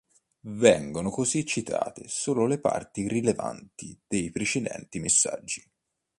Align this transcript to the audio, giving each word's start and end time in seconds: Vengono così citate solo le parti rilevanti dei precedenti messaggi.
Vengono 0.55 1.11
così 1.11 1.45
citate 1.45 2.07
solo 2.07 2.47
le 2.47 2.57
parti 2.57 3.07
rilevanti 3.07 3.99
dei 4.07 4.31
precedenti 4.31 4.97
messaggi. 4.99 5.63